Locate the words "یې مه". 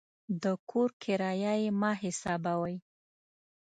1.61-1.91